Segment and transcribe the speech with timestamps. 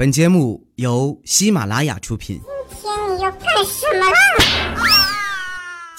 [0.00, 2.40] 本节目由喜马拉雅出品。
[2.70, 4.16] 今天你要干什么啦？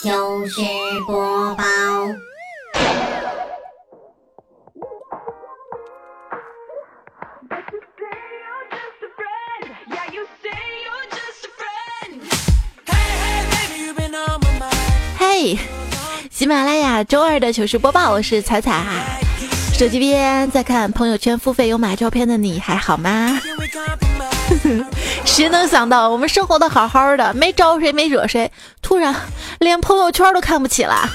[0.01, 0.59] 糗事
[1.05, 1.63] 播报。
[15.19, 15.55] 嘿，
[16.31, 19.30] 喜马拉雅周二的糗事播报，我是彩彩。
[19.81, 23.41] 手机边在看朋友圈付费有买照片的你还好吗？
[25.25, 28.51] 谁能想到我们生活的好好的，没招谁没惹谁，
[28.83, 29.15] 突然
[29.57, 31.09] 连朋友圈都看不起了，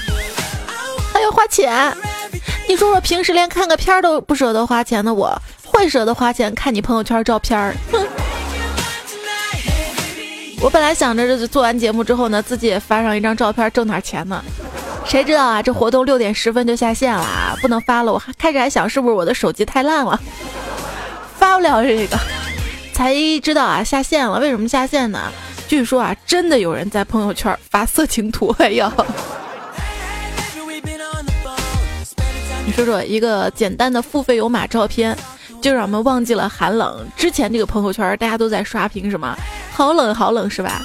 [1.13, 1.95] 还要花钱。
[2.67, 7.73] 你说说，平时连看个片都不舍得花钱的我，会舍得花钱看你朋友圈照片？
[10.59, 14.43] 我本来想着这做完节目之后呢，自己也发上一张照片挣点钱呢。
[15.07, 18.11] 谁知道啊，这活动六点十分就下线了，啊不能发了。
[18.11, 20.19] 我还开始还想是不是我的手机太烂了，
[21.37, 22.17] 发不了这个。
[22.93, 24.39] 才知道啊，下线了。
[24.39, 25.31] 为什么下线呢？
[25.67, 28.53] 据说啊，真的有人在朋友圈发色情图。
[28.59, 28.91] 哎呀，
[32.65, 35.17] 你说说，一个简单的付费有码照片，
[35.61, 37.07] 就让我们忘记了寒冷。
[37.15, 39.35] 之前这个朋友圈大家都在刷屏什么？
[39.71, 40.81] 好冷，好冷，是吧？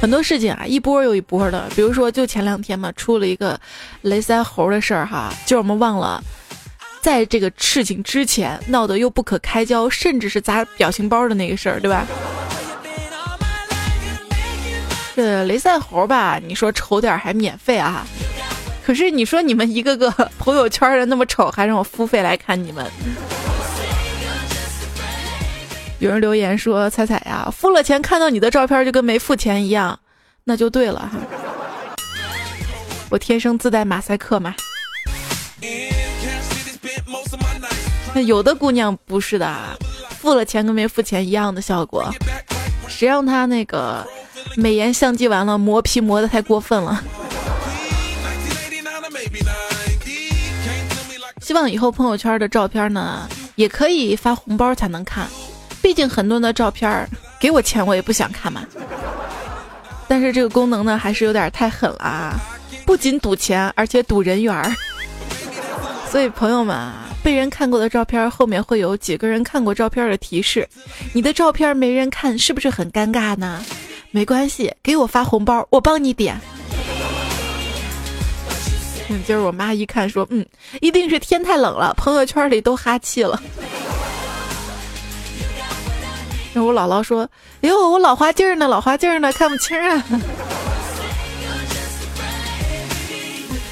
[0.00, 1.68] 很多事情啊，一波又一波的。
[1.76, 3.60] 比如说，就前两天嘛，出了一个
[4.00, 6.22] 雷腮猴的事儿哈，就我们忘了。
[7.02, 12.06] 在这个事情之前闹得又不可开交，甚至是砸表情包的那个事儿，对吧？
[15.14, 18.06] 这雷赛猴吧，你说丑点还免费啊？
[18.82, 22.90] 可是你说你们一个个朋友圈的那么丑，还让我付费来看你们？
[26.00, 30.00] 有人留言说：“彩彩呀，付了钱看到你的照片就跟没付钱一样，
[30.44, 31.18] 那就对了哈。
[33.10, 34.54] 我天生自带马赛克嘛。”
[38.14, 39.78] 那有的姑娘不是的，
[40.18, 42.10] 付了钱跟没付钱一样的效果。
[42.88, 44.02] 谁让她那个
[44.56, 47.04] 美颜相机完了磨皮磨的太过分了。
[51.42, 55.28] 希望以后朋友圈的照片呢，也可以发红包才能看。
[55.82, 57.08] 毕竟很多人的照片
[57.38, 58.64] 给我钱我也不想看嘛。
[60.08, 62.34] 但是这个功能呢，还是有点太狠了啊！
[62.84, 64.74] 不仅赌钱，而且赌人缘儿。
[66.10, 67.06] 所以朋友们啊。
[67.22, 70.66] 被人看过的照片后面会有几个人看过照片的提示，
[71.12, 73.62] 你的照片没人看是不是很尴尬呢？
[74.10, 76.40] 没关系，给我发红包，我帮你点。
[79.26, 80.46] 今儿我妈一看说，嗯，
[80.80, 83.38] 一定是天太冷了，朋友圈里都哈气了。
[86.64, 87.28] 我姥姥说，
[87.62, 90.04] 哎呦，我老花镜呢，老花镜呢，看不清啊。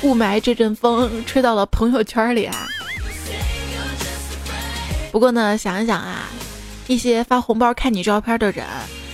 [0.03, 2.69] 雾霾这阵风吹到了朋友圈里啊。
[5.11, 6.29] 不过呢，想一想啊，
[6.87, 8.65] 一些发红包看你照片的人，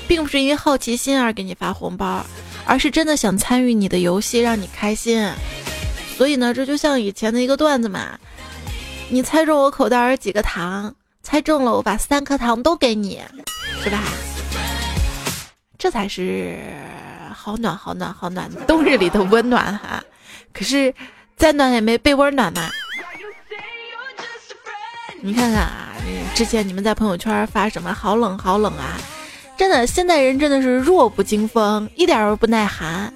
[0.06, 2.24] 并不是因为好奇心而给你发红包，
[2.66, 5.26] 而是真的想参与你的游戏，让你开心。
[6.18, 8.18] 所以呢，这就像以前的一个段子嘛，
[9.08, 13.20] 你猜中我口袋有几个糖，猜中了我把三颗糖都给你，
[13.82, 14.04] 是吧？
[15.76, 16.58] 这才是
[17.34, 20.04] 好暖好暖好暖，冬日里的温暖哈。
[20.52, 20.94] 可是
[21.36, 22.70] 再暖也没被窝暖嘛。
[25.22, 25.88] 你看看啊，
[26.34, 28.96] 之前你们在朋友圈发什么“好冷好冷啊”，
[29.56, 33.12] 真的，现代人真的是弱不禁风，一点都不耐寒。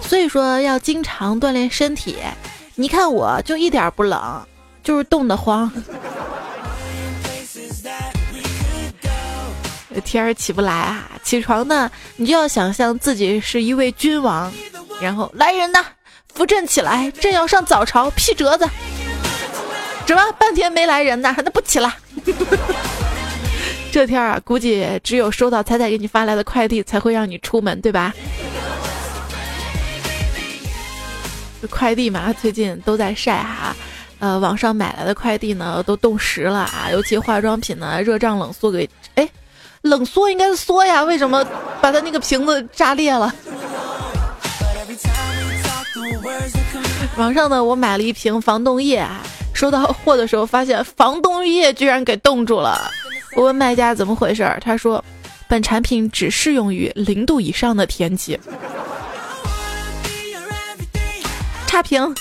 [0.00, 2.16] 所以说要经常锻炼身体。
[2.76, 4.46] 你看我就一点不冷，
[4.82, 5.70] 就是冻得慌。
[10.00, 14.52] 天儿起不来啊，起床呢，你就要想象自己是一位君王，
[15.00, 15.84] 然后来人呐，
[16.34, 18.68] 扶朕起来，朕要上早朝，批折子。
[20.06, 20.32] 什么？
[20.32, 21.32] 半天没来人呢？
[21.44, 21.94] 那不起了。
[23.92, 28.12] 这天儿啊，估计只有收到彩彩给你发来的快递，才会让你出门，对吧？
[31.70, 33.76] 快递嘛，最近都在晒哈。
[34.18, 36.88] 呃，网上买来的快递呢，都冻实了啊。
[36.90, 39.28] 尤其化妆品呢，热胀冷缩给哎，
[39.82, 41.44] 冷缩应该是缩呀，为什么
[41.80, 43.32] 把它那个瓶子炸裂了？
[47.16, 49.22] 网上呢，我买了一瓶防冻液啊。
[49.52, 52.90] 收到货的时候，发现防冻液居然给冻住了。
[53.36, 55.04] 我问卖家怎么回事儿，他说
[55.46, 58.40] ：“本产品只适用于零度以上的天气。”
[61.66, 62.14] 差评。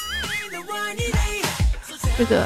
[2.18, 2.46] 这个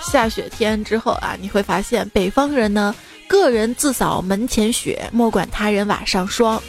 [0.00, 2.94] 下雪天之后啊，你会发现北方人呢，
[3.28, 6.60] 个人自扫门前雪，莫管他人瓦上霜。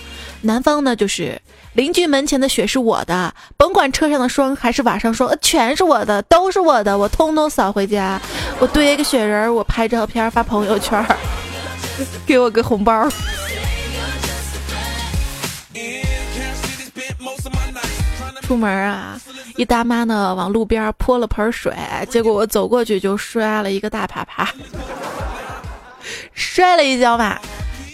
[0.42, 1.42] 南方呢，就是。
[1.74, 8.20] 邻居门前的雪是我的，甭管车上的霜还是瓦上霜，全是我的，都是我的，我通通扫回家。
[8.58, 11.06] 我堆一个雪人，我拍照片发朋友圈。
[12.26, 13.08] 给我个红包。
[18.42, 19.18] 出门啊，
[19.56, 21.72] 一大妈呢往路边泼了盆水，
[22.10, 24.52] 结果我走过去就摔了一个大啪啪，
[26.34, 27.40] 摔了一跤嘛。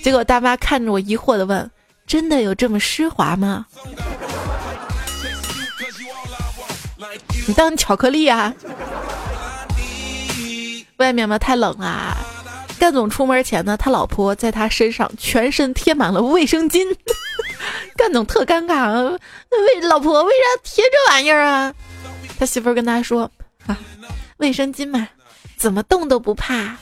[0.04, 1.72] 结果大妈看着我疑惑的问
[2.06, 3.66] ：“真的有这么湿滑吗？”
[7.48, 8.54] 你当巧克力啊？
[10.98, 12.16] 外面嘛太冷啊。
[12.78, 16.86] 干总出门前呢，他老婆在他身上全身贴满了卫生巾。
[17.96, 21.74] 干总特尴尬，为老婆为啥贴这玩意儿啊？
[22.38, 23.32] 他媳妇儿跟他说
[23.66, 23.78] ：“啊，
[24.38, 25.08] 卫生巾嘛，
[25.58, 26.76] 怎么动都不怕。”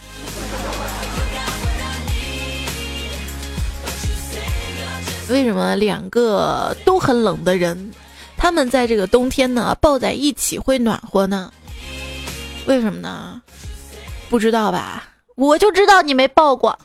[5.30, 7.92] 为什么两个都很冷的人？
[8.36, 11.52] 他们在这个冬天呢，抱在一起会暖和呢？
[12.66, 13.42] 为什么呢？
[14.30, 15.04] 不知道吧？
[15.36, 16.78] 我就知道你没抱过。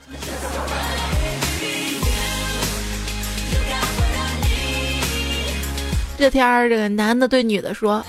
[6.17, 8.05] 这天儿，这个男的对女的说：“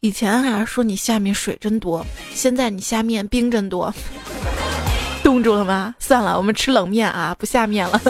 [0.00, 2.04] 以前啊，说你下面水真多，
[2.34, 3.92] 现在你下面冰真多，
[5.22, 5.94] 冻住了吗？
[5.98, 8.00] 算了，我们吃冷面啊，不下面了。”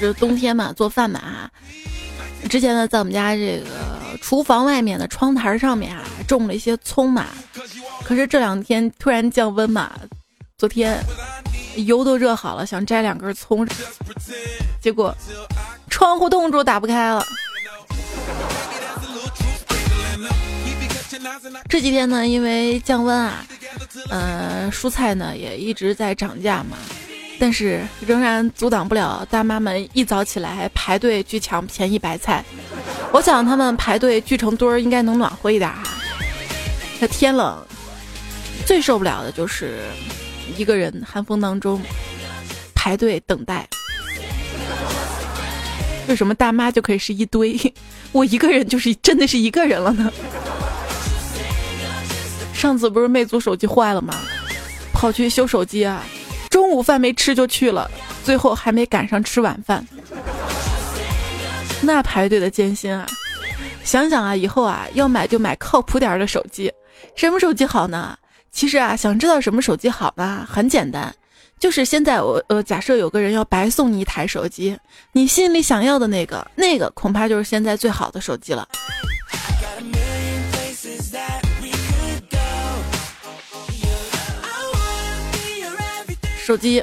[0.00, 1.50] 这冬天嘛，做饭嘛。
[2.48, 3.66] 之前呢，在我们家这个
[4.20, 7.26] 厨房外面的窗台上面啊，种了一些葱嘛。
[8.04, 9.92] 可是这两天突然降温嘛，
[10.56, 10.98] 昨天
[11.76, 13.66] 油都热好了，想摘两根葱，
[14.80, 15.14] 结果
[15.90, 17.24] 窗户冻住，打不开了。
[21.68, 23.44] 这几天呢，因为降温啊，
[24.08, 26.78] 呃，蔬菜呢也一直在涨价嘛。
[27.38, 32.44] 但是仍然阻挡不了大妈们一早起来排队去抢便宜白菜。
[33.12, 35.82] 我想他们排队聚成堆儿，应该能暖和一点哈。
[37.00, 37.56] 这天冷，
[38.66, 39.78] 最受不了的就是
[40.56, 41.80] 一个人寒风当中
[42.74, 43.68] 排队等待。
[46.08, 47.56] 为什么大妈就可以是一堆，
[48.12, 50.12] 我一个人就是真的是一个人了呢？
[52.52, 54.14] 上次不是魅族手机坏了吗？
[54.92, 56.04] 跑去修手机啊。
[56.58, 57.88] 中午饭没吃就去了，
[58.24, 59.86] 最后还没赶上吃晚饭，
[61.80, 63.06] 那排队的艰辛啊！
[63.84, 66.68] 想想啊，以后啊要买就买靠谱点的手机。
[67.14, 68.18] 什么手机好呢？
[68.50, 70.44] 其实啊，想知道什么手机好呢？
[70.50, 71.14] 很简单，
[71.60, 74.76] 就是现在我呃，假设有个人要白送你一台手机，
[75.12, 78.68] 你心里想要的那个，那个恐怕就是现在最好的手机了。
[86.48, 86.82] 手机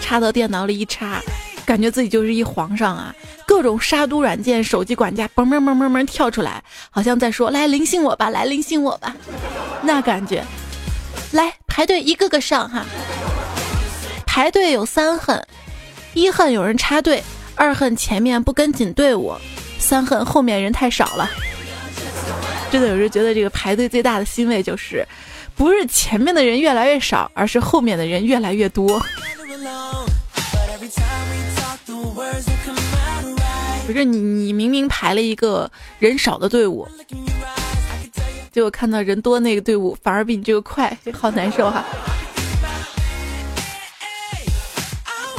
[0.00, 1.20] 插到电脑里一插，
[1.66, 3.14] 感觉自己就是一皇上啊！
[3.46, 9.14] 各种杀毒软件、手机管家嘣嘣嘣嘣嘣跳出来，好像在说：“来灵性我吧，来灵性我吧。”
[9.84, 10.42] 那感觉，
[11.32, 12.86] 来排队一个个上哈。
[14.24, 15.46] 排队有三恨：
[16.14, 17.22] 一恨有人插队，
[17.54, 19.34] 二恨前面不跟紧队伍，
[19.78, 21.30] 三恨后面人太少了。
[22.70, 25.06] 真的有时觉得这个排队最大的欣慰就是。
[25.62, 29.00] 不是前面的人越来越少，而是后面的人越来越多。
[33.86, 35.70] 不是你，你明明排了一个
[36.00, 36.88] 人少的队伍，
[38.50, 41.84] 结果看到人多那个队伍反而比你这个快，好难受哈。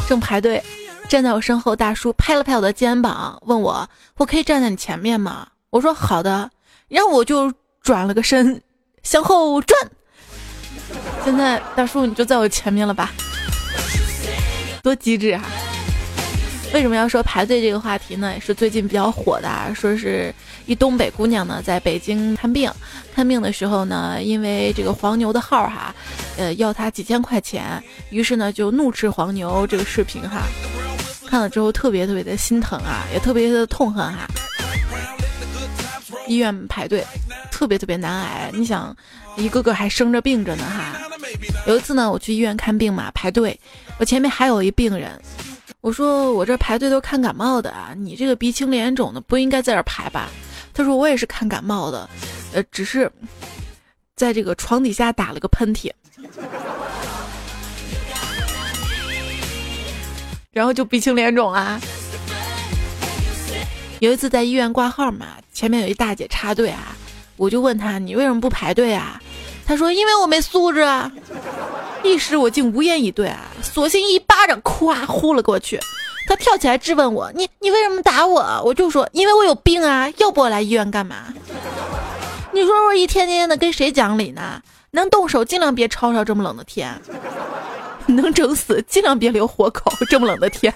[0.07, 0.63] 正排队，
[1.09, 6.49] 站在我身后大叔拍了拍我的肩膀，问我：“我可以站在你前面吗？”我说：“好的。”
[6.87, 8.61] 然后我就转了个身，
[9.03, 9.77] 向后转。
[11.23, 13.11] 现在大叔你就在我前面了吧？
[14.81, 15.41] 多机智啊！
[16.73, 18.33] 为什么要说排队这个话题呢？
[18.33, 20.33] 也是最近比较火的，说是
[20.65, 22.69] 一东北姑娘呢在北京看病，
[23.15, 25.95] 看病的时候呢，因为这个黄牛的号哈，
[26.35, 29.65] 呃要她几千块钱，于是呢就怒斥黄牛。
[29.67, 30.41] 这个视频哈，
[31.27, 34.27] 看了之后特别特别的心疼啊，也特别的痛恨哈。
[36.27, 37.05] 医院排队
[37.63, 38.93] 特别特别难挨，你想。
[39.37, 40.99] 一个个还生着病着呢哈，
[41.65, 43.57] 有一次呢，我去医院看病嘛，排队，
[43.97, 45.19] 我前面还有一病人，
[45.79, 50.29] 我说我这排队都看感冒的啊，你这个鼻青脸肿的不应该在这排吧？
[50.73, 52.07] 他说我也是看感冒的，
[52.53, 53.09] 呃，只是
[54.15, 55.89] 在这个床底下打了个喷嚏，
[60.51, 61.79] 然后就鼻青脸肿啊。
[63.99, 66.95] 有一次在医院挂号嘛，前面有一大姐插队啊。
[67.43, 69.19] 我就问他，你为什么不排队啊？
[69.65, 71.11] 他说，因为我没素质啊。
[72.01, 75.77] 一时我竟无言以对啊，索性一巴掌咵呼了过去。
[76.25, 78.61] 他跳起来质问我，你你为什么打我？
[78.63, 81.33] 我就说，因为我有病啊，要不我来医院干嘛？
[82.53, 84.61] 你说我一天天的跟谁讲理呢？
[84.91, 86.97] 能动手尽量别吵吵这么冷的天。
[88.05, 89.91] 能整死尽量别留活口。
[90.09, 90.73] 这么冷的天，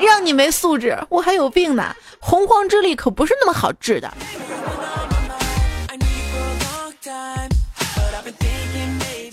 [0.00, 1.94] 让你没素质，我还有病呢。
[2.20, 4.12] 洪荒之力可不是那么好治的。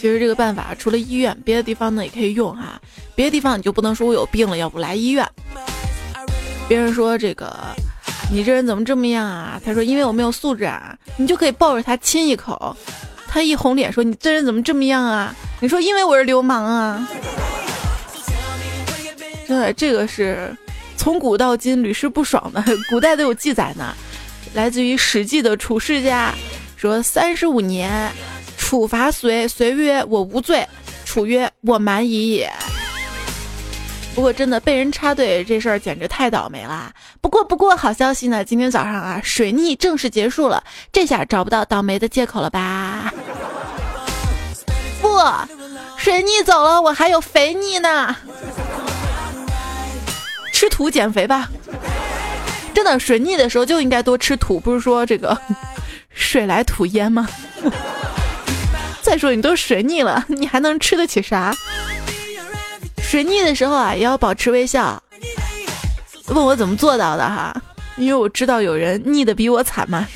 [0.06, 2.80] 其实这个办法除了医院，别的地方呢也可以用哈。
[3.16, 5.28] 别的地方你就不能说我有病了，要不来医院。
[6.70, 7.52] 别人说这个，
[8.32, 9.60] 你这人怎么这么样啊？
[9.66, 10.96] 他说因为我没有素质啊。
[11.18, 12.78] 你就可以抱着他亲一口，
[13.28, 15.34] 他一红脸说你这人怎么这么样啊？
[15.60, 17.10] 你说因为我是流氓啊。
[19.48, 20.56] 真的，这个是
[20.96, 23.92] 从古到今屡试不爽的，古代都有记载呢。
[24.54, 26.32] 来自于《史记》的处世家
[26.78, 28.12] 说三十五年。
[28.76, 30.68] 处罚随随曰：“我无罪。”
[31.08, 32.52] 楚曰：“我蛮夷也。”
[34.14, 36.92] 不过真的被人插队这事儿简直太倒霉了。
[37.22, 43.14] 不过不过好消息呢，今天早上啊，水逆正式结束了，这下找不到倒霉的借口了吧？
[45.02, 45.08] 不，
[45.96, 48.14] 水逆走了，我还有肥逆呢。
[50.52, 51.50] 吃土减肥吧。
[52.74, 55.40] 真的，水逆的时候就应该多吃土，不是说这个
[56.12, 57.26] 水来土淹吗？
[59.06, 61.56] 再说你都水逆了， 你还能吃得起啥？
[62.98, 65.02] 水逆的时候啊，也要保持微笑。
[66.30, 67.56] 问我怎么做到的哈？
[67.98, 70.08] 因为我知道有人逆的比我惨嘛。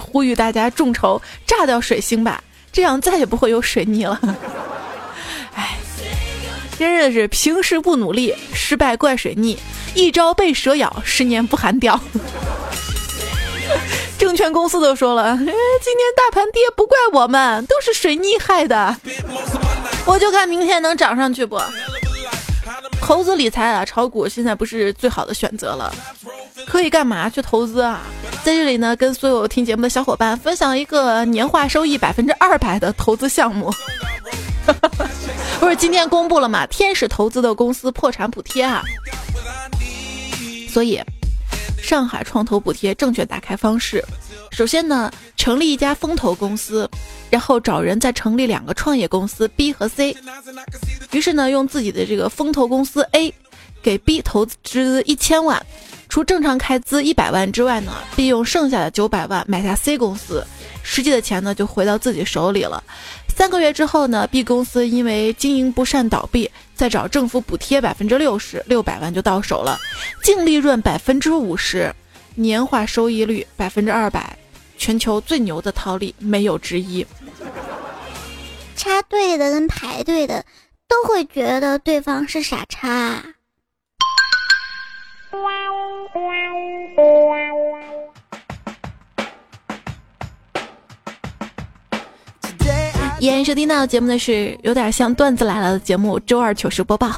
[0.00, 2.42] 呼吁大家众筹炸掉水星吧，
[2.72, 4.20] 这样再也不会有水逆了。
[5.54, 5.78] 哎，
[6.76, 9.56] 真的是平时不努力，失败怪水逆，
[9.94, 12.00] 一朝被蛇咬，十年不寒掉。
[14.20, 15.54] 证券公司都说了， 哎今天
[16.14, 18.94] 大盘跌不怪我们，都是水逆害的。
[20.04, 21.58] 我就看明天能涨上去不？
[23.00, 25.92] 投资理财啊，炒股现在不是最好的选择了。
[26.66, 28.02] 可以干嘛去投资啊？
[28.44, 33.72] 在这里呢，跟所有听节目的小伙伴分享一个年化收益百分之二百的投资项目。
[35.58, 36.66] 不是今天公布了吗？
[36.66, 38.82] 天使投资的公司破产补贴啊。
[40.68, 41.00] 所以。
[41.82, 44.04] 上海创投补贴正确打开方式，
[44.52, 46.88] 首先呢，成立一家风投公司，
[47.30, 50.16] 然后找人再成立两个创业公司 B 和 C。
[51.10, 53.34] 于是呢，用自己的这个风投公司 A
[53.82, 55.60] 给 B 投资一千万，
[56.08, 60.46] 除正常开支一百万之外呢，B 用剩下的九百万买下 C 公司，
[60.82, 62.82] 实际的钱呢就回到自己手里了。
[63.36, 69.78] 三个月之后呢，B 公司因为经营不善倒闭，再找政府补贴百分之六十，六百万就到手了，
[70.22, 71.94] 净利润百分之五十，
[72.34, 74.36] 年化收益率百分之二百，
[74.76, 77.06] 全球最牛的套利没有之一。
[78.76, 80.44] 插队的跟排队的
[80.86, 83.22] 都会觉得对方是傻叉。
[93.20, 97.12] 依然收听到节目的是有点像段子来了的节目，周二糗事播报。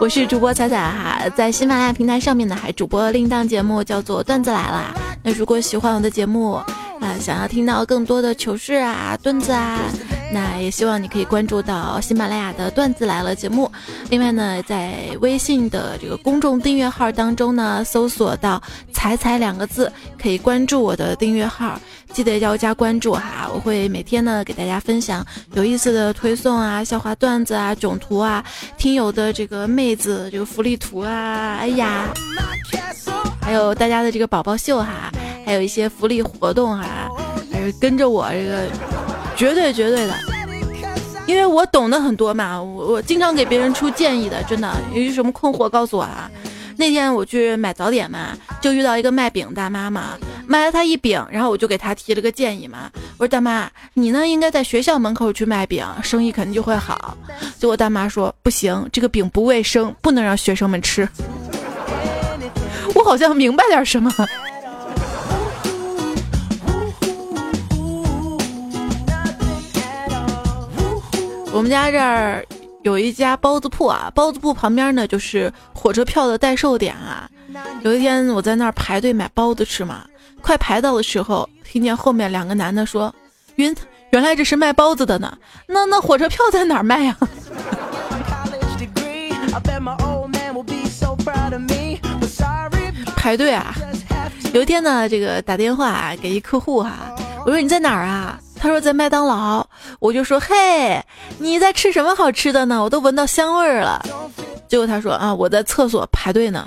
[0.00, 4.94] 我是主播彩彩哈，在喜马拉雅平台上面呢，还主播另一档节目叫做段子来了。
[5.22, 6.66] 那如果喜欢我的节目啊，
[7.20, 9.78] 想要听到更多的糗事啊、段子啊。
[10.34, 13.70] 那也希望你可以关注到喜马拉雅的段子来了节目，
[14.10, 18.60] 另外呢，在微信的这个公众订阅号当中呢，搜索到
[18.92, 21.80] “彩彩”两个字，可以关注我的订阅号，
[22.12, 28.44] 记得要加关注哈，我会每天呢给大家分享有意思的推送啊、笑话段子啊、囧图啊、
[28.76, 32.12] 听友的这个妹子这个福利图啊，哎呀，
[33.40, 35.12] 还有大家的这个宝宝秀哈，
[35.46, 37.08] 还有一些福利活动哈，
[37.52, 38.68] 还是跟着我这个。
[39.36, 40.14] 绝对绝对的，
[41.26, 46.30] 因为我懂得很多嘛，我我经常给别人出建议的，真的，有什么困惑告诉我啊。
[46.76, 57.16] 那天我去买早点嘛，就遇到一个卖饼大妈嘛，买了她一饼，然后我就给她提了个建议嘛，我说大妈，你呢应该在学校门口去卖饼，生意肯定就会好。
[57.58, 61.08] 结果大妈说不行，这个饼不卫生，不能让学生们吃。
[62.94, 64.12] 我好像明白点什么。
[71.54, 72.44] 我们家这儿
[72.82, 77.30] 有一家包子铺啊，包子铺旁边呢就是火车票的代售点啊。
[77.82, 80.04] 有一天我在那儿排队买包子吃嘛，
[80.42, 83.14] 快排到的时候，听见后面两个男的说
[83.56, 83.72] ：“晕，
[84.10, 87.16] 原来这是卖包子的呢。”那那火车票在哪儿卖呀？
[93.16, 93.72] 排队啊！
[94.52, 97.14] 有一天呢，这个打电话给一客户哈，
[97.46, 98.40] 我说你在哪儿啊？
[98.56, 99.66] 他说在麦当劳，
[100.00, 101.02] 我就说嘿，
[101.38, 102.82] 你在吃什么好吃的呢？
[102.82, 104.02] 我都闻到香味儿了。
[104.68, 106.66] 结果他说啊，我在厕所排队呢。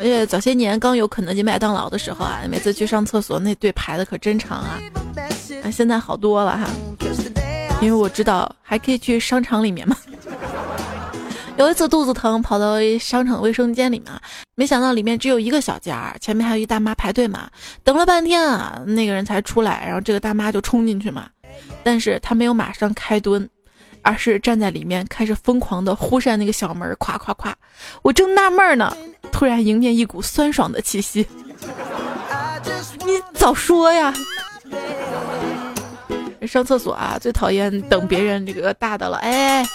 [0.00, 4.78] 而且早些年刚有肯德基、麦当劳的时候啊，每次去上厕所那队排的可真长啊。
[5.62, 6.68] 啊，现在好多了哈，
[7.80, 9.96] 因为我知道还可以去商场里面嘛。
[11.58, 14.12] 有一次肚子疼，跑到商场卫生间里面，
[14.54, 17.50] 没想到里面只有一个小间儿，前面还有一大妈排队嘛，
[17.82, 21.28] 等了半天啊，那个人才出来，然后这个大妈就冲进去嘛，
[21.82, 23.48] 但是她没有马上开蹲，
[24.02, 27.52] 而是站在里面开始疯狂的呼扇那个小门，咵咵咵，
[28.02, 28.96] 我正纳闷呢，
[29.32, 31.26] 突然迎面一股酸爽的气息，
[33.04, 34.14] 你早说呀！
[36.46, 39.66] 上厕所啊，最讨厌等别人这个大的了，哎。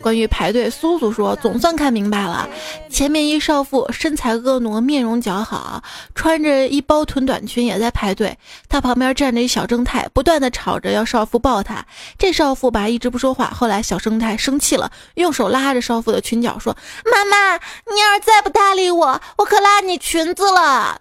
[0.00, 2.48] 关于排队，苏苏说总算看明白了。
[2.88, 5.82] 前面一少妇身材婀娜，面容姣好，
[6.14, 8.38] 穿着一包臀短裙也在排队。
[8.68, 11.84] 她旁边站着一小正太，不断的吵着要少妇抱她。
[12.16, 13.46] 这少妇吧一直不说话。
[13.46, 16.76] 后来小正太生气了，用手拉着少妇的裙角说
[17.10, 17.54] ：“妈妈，
[17.92, 21.00] 你要是再不搭理我，我可拉你裙子了。”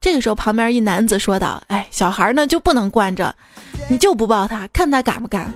[0.00, 3.34] 这个时候旁边一男子说道：“哎，小孩呢就不能惯着，
[3.88, 5.52] 你就不抱他，看他敢不敢。”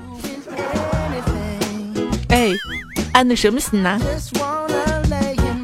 [3.12, 4.00] 安的什么心呢？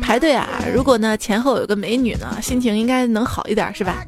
[0.02, 0.48] 排队啊！
[0.72, 4.04] 如果呢前后有个美女呢，心情应该能好一点，是吧？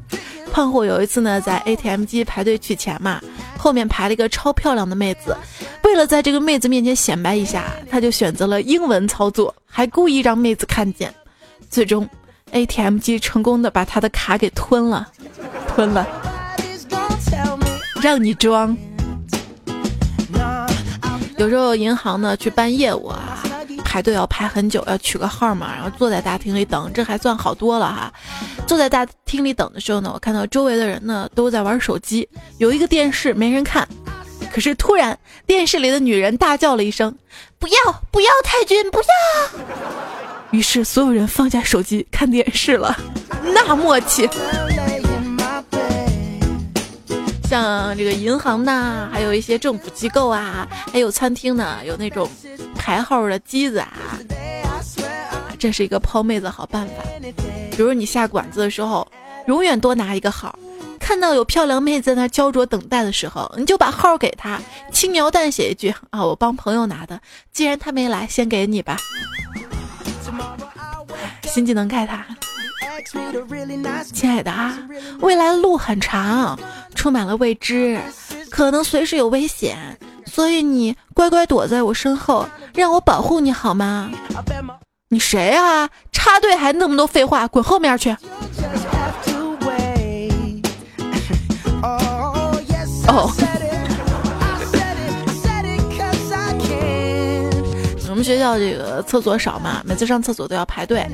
[0.51, 3.21] 胖虎有一次呢在 ATM 机排队取钱嘛，
[3.57, 5.35] 后面排了一个超漂亮的妹子，
[5.83, 11.13] 为了在这个妹子面前显摆一下，他就选择了英文操作，还故意让妹子看见，
[11.69, 12.07] 最终
[12.51, 15.07] ATM 机成功的把他的卡给吞了，
[15.67, 16.07] 吞了，
[18.01, 18.75] 让你装。
[21.39, 23.41] 有时候银行呢去办业务啊，
[23.85, 28.13] 排队要排很久，要取个号嘛，然后坐在大厅里等，这还算好多了哈。
[28.67, 32.27] 坐在大厅里等的时候呢，我看到周围的人呢都在玩手机，
[32.57, 33.87] 有一个电视没人看，
[34.53, 35.17] 可是突然
[35.47, 37.15] 电视里的女人大叫了一声
[37.57, 37.75] ：“不要
[38.11, 39.59] 不要太君不要！”
[40.51, 42.93] 于是所有人放下手机看电视了，
[43.55, 44.29] 那默契。
[47.49, 52.29] 像这个银行呐，还有一些政府机构啊，还有餐厅呢，有那种
[52.75, 54.19] 排号的机子啊，
[55.57, 56.93] 这是一个泡妹子好办法。
[57.71, 59.11] 比如你下馆子的时候，
[59.47, 60.53] 永远多拿一个号，
[60.99, 64.61] 看到有漂亮妹子在那焦灼等待的时候，你就把号给她，
[64.93, 67.19] 轻描淡写一句啊，我帮朋友拿的，
[67.51, 68.95] 既然他没来，先给你吧。
[71.45, 72.23] 新技能盖他。
[74.13, 74.77] 亲爱的啊，
[75.21, 76.59] 未来的路很长，
[76.95, 77.99] 充满了未知，
[78.49, 84.09] 可能随时有危险，所以你乖乖躲在我身后，让我保护你好吗？
[85.09, 85.89] 你谁啊？
[86.11, 88.15] 插队还那么多废话，滚后面去！
[93.07, 93.31] 哦。
[98.09, 101.07] 我们学校这个厕所少嘛，每次上厕所都要排队。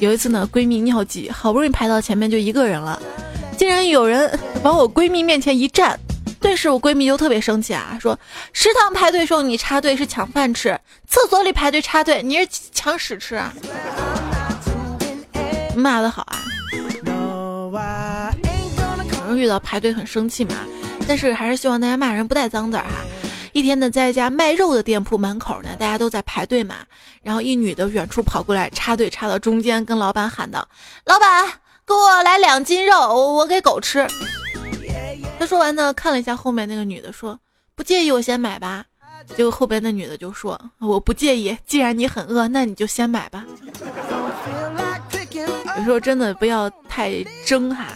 [0.00, 3.00] 有一次呢，闺蜜尿急，好不容易排到前面，就一个人了，
[3.58, 6.00] 竟然有人往我闺蜜面前一站，
[6.40, 8.18] 顿时我闺蜜就特别生气啊，说
[8.54, 13.52] 食堂排队时候你插队是抢饭吃，厕所里排队插队你是抢屎吃啊！
[15.76, 16.40] 骂的好啊！
[19.10, 20.54] 可能遇到排队很生气嘛，
[21.06, 22.88] 但是还是希望大家骂人不带脏字儿哈。
[23.52, 26.76] 一天呢，在一家卖肉的店铺门口呢，大家都在排队嘛。
[27.22, 30.66] 然后一女的远处跑过来，插队插到中间，跟老板喊道
[31.04, 31.46] ：“老板，
[31.86, 32.94] 给我来两斤肉，
[33.34, 34.06] 我给狗吃。”
[35.38, 37.38] 他说完呢，看了一下后面那个女的，说
[37.74, 38.84] ：“不介意我先买吧。”
[39.36, 43.44] 结果后边那女的就说：“我不介意，既然你很饿，那你就先买吧。”
[45.78, 47.86] 有时候真的不要太争哈。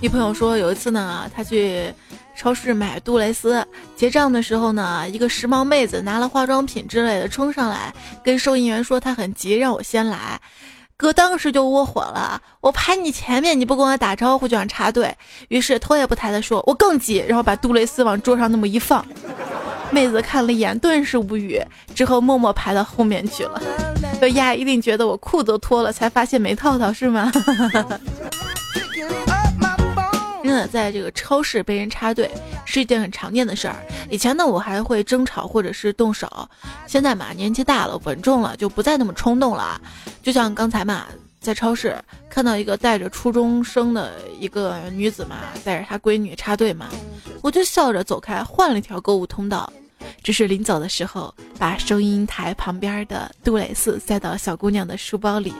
[0.00, 1.92] 一朋友说，有一次呢，他去
[2.34, 3.62] 超市买杜蕾斯，
[3.94, 7.92] 结账的时候呢，一个时髦妹子拿了化妆品之类的冲上来，
[8.24, 10.40] 跟收银员说她很急，让我先来。
[10.96, 15.14] 哥当时就窝火了，我排你前面，你不跟我打招呼就想插队，
[15.48, 19.04] 于是头也不抬的说，我更急，然后把杜蕾斯往桌上那么一放。
[19.90, 21.60] 妹子看了一眼，顿时无语，
[21.94, 23.60] 之后默默排到后面去了。
[24.20, 27.30] 这丫一定觉得我裤子脱了，才发现没套套是吗？
[30.42, 32.30] 真 的，在这个超市被人插队
[32.64, 33.76] 是一件很常见的事儿。
[34.10, 36.28] 以前呢，我还会争吵或者是动手，
[36.86, 39.80] 现在嘛，年纪大了，稳重了，就不再那么冲动了。
[40.22, 41.06] 就像刚才嘛，
[41.40, 41.96] 在超市
[42.28, 46.88] 看到一个带着初中生的一个女子嘛，带着她闺女插队嘛，
[47.42, 49.72] 我就笑着走开，换了一条购物通道。
[50.22, 55.52] 只是临走的时候，把收银台旁边的杜蕾斯塞到小姑娘的书包里，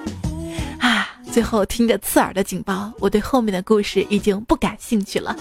[0.78, 5.36] 啊，最后听着刺耳的警报，我对后面的故事已经不感兴趣了。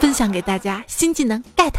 [0.00, 1.72] 分享给大家新技能 get。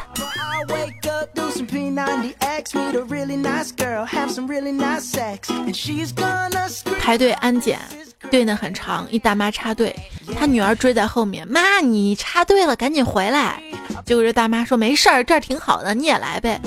[6.99, 7.79] 排队安检，
[8.29, 9.95] 队呢很长，一大妈插队，
[10.35, 13.61] 她女儿追在后面，妈你插队了，赶紧回来。
[14.05, 16.59] 结果这大妈说没事儿，这儿挺好的，你也来呗。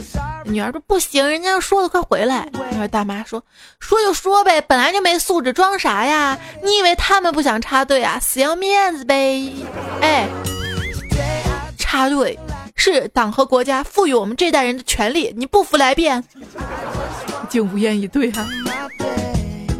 [0.44, 2.48] 女儿说不行，人家说了快回来。
[2.70, 3.42] 然后大妈说
[3.78, 6.38] 说就说呗，本来就没素质，装啥呀？
[6.62, 8.18] 你以为他们不想插队啊？
[8.20, 9.52] 死要面子呗。
[10.00, 10.28] 哎。
[11.76, 12.38] 插队
[12.74, 16.24] 是党和国家赋予我们这代人的权利，你不服来辩，
[17.50, 18.48] 竟无言以对啊！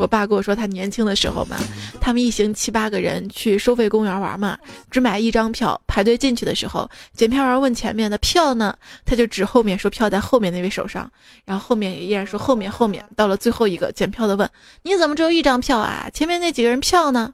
[0.03, 1.57] 我爸跟我说，他年轻的时候嘛，
[2.01, 4.59] 他们一行七八个人去收费公园玩嘛，
[4.91, 11.09] 只买一张票，排队进去的时候，检票员问前面的票呢，他就指后面说票在后面那位手上，
[11.45, 14.51] 然后后面也依然说后面后面，到了最后一个检票的问，
[14.83, 16.11] 你怎么只有一张票啊？
[16.12, 17.33] 前面那几个人票呢？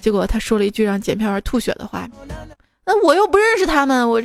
[0.00, 2.08] 结果他说了一句让检票员吐血的话。
[2.84, 4.20] 那我又不认识他们，我。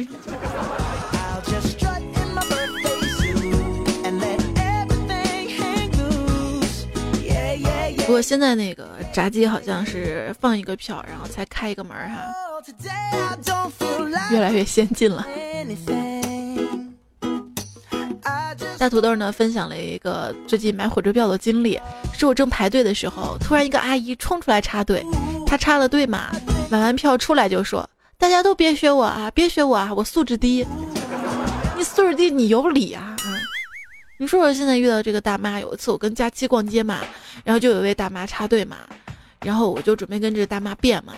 [8.11, 12.21] 不过现在那个闸机好像是放一个票，然后才开一个门哈，
[14.29, 15.25] 越来越先进了。
[18.77, 21.79] 大土豆呢分享了一个最近买火车票的经历，
[22.11, 25.05] 是我正排队的时候，突然一个阿姨冲出来插队，
[25.47, 26.29] 她插了队嘛，
[26.69, 27.89] 买完票出来就说。
[28.17, 29.31] 大家都别学我啊！
[29.33, 29.89] 别学我啊！
[29.95, 30.67] 我素质低。
[31.77, 33.15] 你素质低，你有理啊！
[34.21, 36.99] 你说说现在遇到这个大妈，有一次我跟佳期逛街嘛，
[37.43, 38.77] 然后就有一位大妈插队嘛，
[39.43, 41.13] 然后我就准备跟这个大妈辩嘛，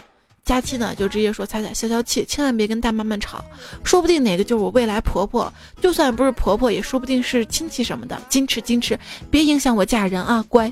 [0.46, 3.44] 佳期呢就直接说：“彩彩消消气，千万别跟大妈们吵，
[3.84, 8.98] 说不定哪个就是我未来婆婆，就算不是婆婆，也说不定是亲戚什么的，矜持矜持，
[9.30, 10.72] 别影响我嫁人啊，乖。”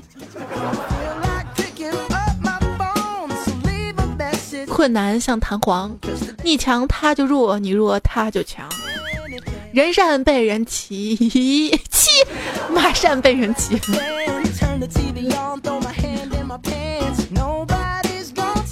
[4.66, 5.94] 困难像弹簧，
[6.42, 8.66] 你强他就弱，你弱他就强。
[9.72, 11.16] 人善被人欺，
[11.90, 12.10] 欺
[12.70, 13.74] 马善被人欺。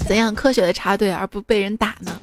[0.07, 2.21] 怎样科学的插队而不被人打呢？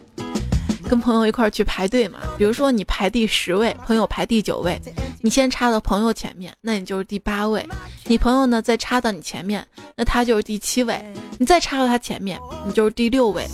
[0.88, 4.80] 跟朋友一块去排队嘛，比如说你排第十位，朋友排第九位，
[5.22, 7.68] 你先插到朋友前面，那你就是第八位。
[8.06, 11.04] 你朋友呢再插到你前面，那他就是第七位。
[11.40, 13.48] 你再插到他前面，你就是第六位。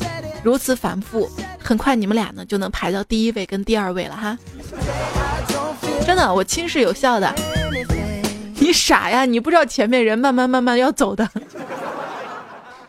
[0.44, 4.38] 如此反复，很快你们俩呢就能排到第一位跟第二位了哈。
[6.06, 7.34] 真的，我亲是有效的。
[8.60, 9.26] 你傻呀？
[9.26, 11.30] 你不知道前面人慢慢慢慢要走的。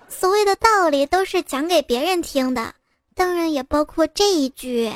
[0.08, 2.74] 所谓的道理都是讲给别人听的。
[3.14, 4.92] 当然也包括这一句。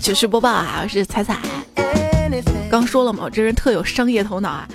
[0.00, 1.38] 糗事播报啊，我是彩彩。
[2.70, 4.68] 刚说了嘛，我这人特有商业头脑啊。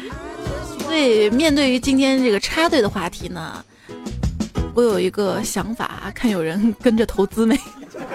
[0.88, 3.62] 所以面对于今天这个插队的话题呢，
[4.74, 7.60] 我有一个想法，看有人跟着投资没？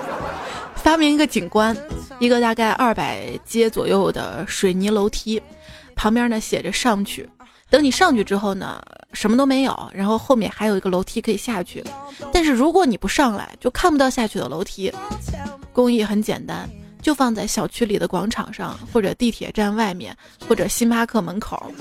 [0.75, 1.77] 发明一个景观。
[2.19, 5.43] 一个大概二百阶左右的水泥楼梯，
[5.97, 7.29] 旁边呢写着“上去”。
[7.69, 8.81] 等你上去之后呢，
[9.13, 11.83] 什么都没有，然后后面还有一个楼梯可以下去。
[12.33, 14.93] 但是如果你不上来，就看不到下去的楼梯。
[15.73, 16.69] 工艺很简单，
[17.01, 20.17] 就放在小区里的广场上，或者地铁站外面，
[20.49, 21.73] 或者星巴克门口，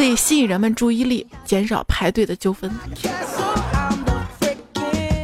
[0.00, 2.70] 可以吸引人们注意力，减少排队的纠纷。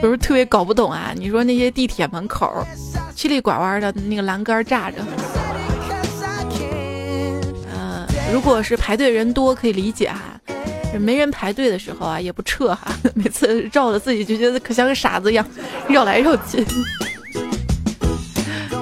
[0.02, 1.14] 不是特别搞不懂啊？
[1.16, 2.62] 你说那些地铁门口？
[3.14, 4.98] 曲里拐弯的那个栏杆炸着，
[7.72, 10.38] 呃，如果是排队人多可以理解哈，
[11.00, 15.46] 没人排队的时候啊也不撤哈， 每次绕着自己就觉得可像个傻子一样，
[15.88, 16.62] 绕来绕去。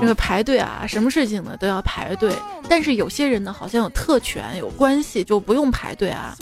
[0.01, 2.33] 这个排队啊，什么事情呢都要排队，
[2.75, 6.35] 但是有些人呢好像有特权有关系就不用排队啊，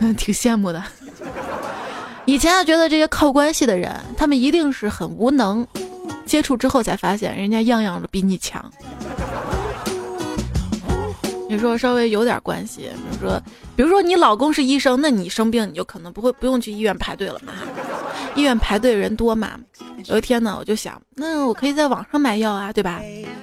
[0.00, 0.82] 嗯， 挺羡慕的。
[2.24, 5.64] 以前啊觉得这些靠关系的人，他们一定是很无能。
[6.26, 8.68] 接触之后才发现，人家样样都比你强。
[11.48, 13.40] 你说稍微有点关系，比如说，
[13.76, 17.52] 比如说你老公是医生，那你生病你就可能不会不用去医院排队了嘛。
[18.34, 19.52] 医院排队人多嘛。
[20.06, 23.00] 有一天呢，我就想，那我可以在网上买药啊，对吧？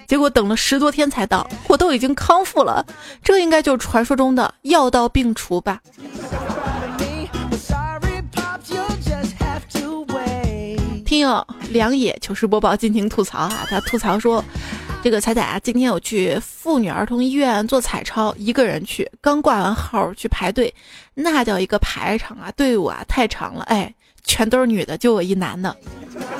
[0.08, 2.86] 结果等了十多天才到，我都已经康复了。
[3.23, 5.80] 这应该就是传说中的药到病除吧。
[11.06, 13.65] 听友梁野糗事播报尽情吐槽啊！
[13.69, 14.43] 他吐槽说
[15.01, 20.73] ：“这个彩彩啊，今天我去妇女儿童医院做彩超，一个人去，刚挂完号去排队，
[21.13, 23.93] 那叫一个排场啊，队伍啊太长了，哎，
[24.25, 25.75] 全都是女的，就我一男的。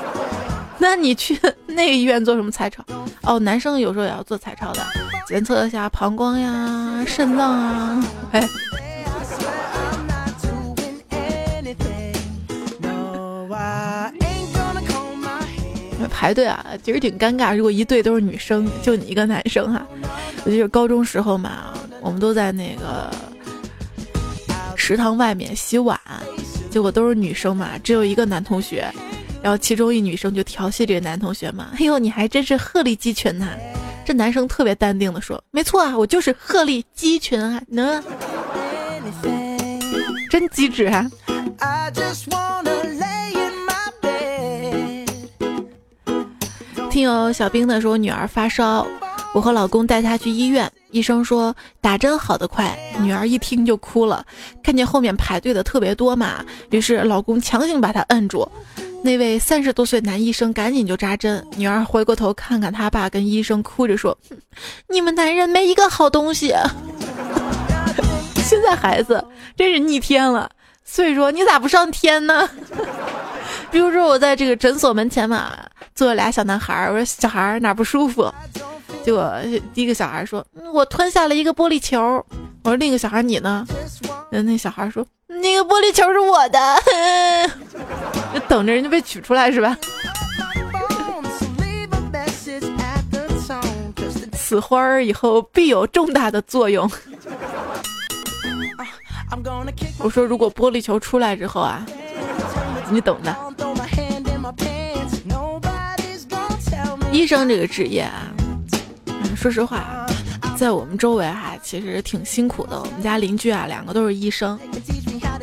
[0.78, 2.84] 那你去 那个医院做什么彩超？
[3.24, 4.86] 哦，男生有时候也要做彩超的，
[5.26, 8.06] 检测一下膀胱呀、肾脏啊。
[8.32, 8.48] 哎，
[16.10, 17.56] 排队啊，其实挺尴尬。
[17.56, 19.86] 如果一队都是女生，就你一个男生哈。
[20.44, 23.10] 我记得高中时候嘛，我们都在那个
[24.76, 25.98] 食堂外面洗碗，
[26.70, 28.86] 结果都是女生嘛，只有一个男同学。
[29.42, 33.48] 然后其中一女生就调戏这个男同学嘛，哎呦，你还真是鹤立鸡群呐！
[34.04, 38.04] 这男生特别淡定的说：“没错啊，我就是鹤立鸡群啊，能，
[40.30, 41.10] 真机智啊！”
[47.00, 48.86] 听友小兵的说，女儿发烧，
[49.34, 54.26] 我和老公带她去医院，医生说打针好得快，女儿一听就哭了，
[54.62, 58.46] 看见后面排队的特别多嘛，于是老公强行把她摁住。
[59.02, 64.18] 那位三十多岁男医生赶紧就扎针，女儿回过头看看他爸，跟医生哭着说
[64.92, 66.54] ：“你们男人没一个好东西。
[68.44, 69.24] ”现在孩子
[69.56, 70.52] 真是逆天了，
[70.84, 72.50] 所以说你咋不上天呢？
[73.72, 75.54] 比如说我在这个诊所门前嘛，
[76.00, 78.34] 坐俩小男孩儿，我说小孩哪不舒服？
[79.04, 79.34] 结果
[79.74, 80.42] 第一个小孩说
[80.74, 82.26] ：“我吞下了一个玻璃球。”
[82.64, 83.68] 我说另一个小孩你呢？
[84.30, 86.58] 那小孩说：“那个玻璃球是我的。
[88.34, 89.78] ”就等着人家被取出来是吧？
[94.32, 96.90] 此花儿以后必有重大的作用。
[99.98, 101.86] 我说如果玻璃球出来之后啊，
[102.90, 103.36] 你等着。
[107.12, 108.32] 医生这个职业啊，
[109.36, 110.06] 说实话，
[110.56, 112.80] 在我们周围哈，其实挺辛苦的。
[112.80, 114.58] 我们家邻居啊，两个都是医生，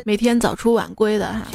[0.05, 1.47] 每天早出晚归的哈。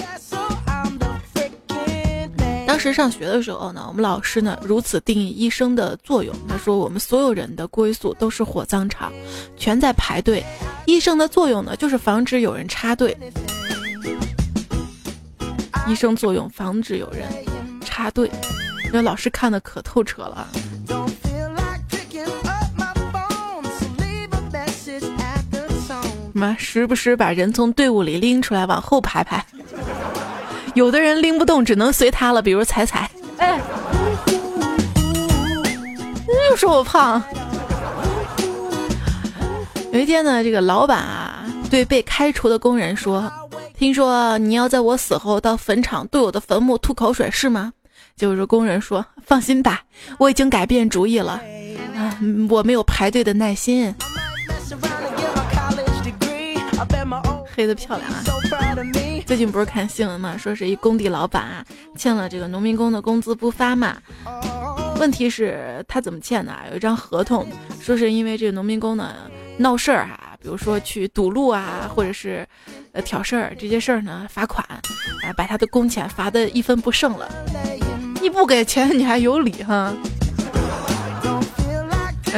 [2.67, 6.35] 当时上学的时候呢，我们老师呢如此定义医生的作用。
[6.49, 9.13] 他说，我们所有人的归宿都是火葬场，
[9.57, 10.45] 全在排队。
[10.87, 13.17] 医生的作用呢，就是防止有人插队。
[15.89, 17.27] 医生作用防止有人
[17.85, 18.31] 插队。
[18.93, 20.47] 那老师看的可透彻了。
[25.87, 26.55] 什么？
[26.59, 29.43] 时不时把人从队伍里拎出来往后排排。
[30.75, 33.11] 有的人拎不动，只能随他了，比如彩彩。
[33.39, 33.61] 哎，
[36.51, 37.23] 又说我胖。
[39.93, 43.31] 有一天呢，这个老板啊，对被开除的工人说
[43.77, 47.73] ：“听说你要在我死后到坟场对我的坟墓吐口水，是吗？”
[48.17, 49.83] 就是工人说：“放心吧，
[50.19, 51.41] 我已经改变主意了。
[51.97, 53.95] 啊，我没有排队的耐心。”
[57.55, 58.25] 黑的漂亮啊！
[59.27, 61.65] 最近不是看新闻嘛，说是一工地老板啊
[61.97, 63.99] 欠了这个农民工的工资不发嘛。
[64.99, 66.53] 问题是，他怎么欠的？
[66.71, 67.47] 有一张合同，
[67.79, 69.15] 说是因为这个农民工呢
[69.59, 72.47] 闹事儿哈，比如说去堵路啊，或者是
[72.93, 74.81] 呃挑事儿，这些事儿呢罚款，啊
[75.37, 77.31] 把他的工钱罚的一分不剩了。
[78.23, 79.93] 你不给钱，你还有理哈？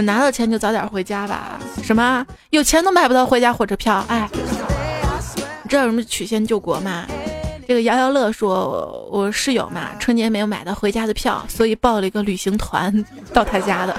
[0.02, 1.60] 拿到钱就早点回家吧。
[1.82, 2.26] 什么？
[2.48, 4.02] 有钱都买不到回家火车票？
[4.08, 4.26] 哎。
[5.62, 7.04] 你知道什么曲线救国吗？
[7.68, 13.94] 这个摇摇乐说，我室友嘛，春节没有买到回家的票，所以报了一个旅行团到他家的。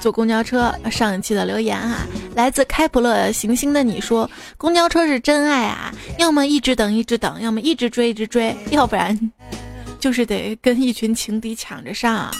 [0.00, 1.98] 坐公交车，上一期的留言哈，
[2.34, 9.18] 来自开普勒行星的你说，公交车是真爱啊，要么一直等一直等，要么一直追一直追，要不然
[9.98, 12.30] 就是得跟一群情敌抢着上。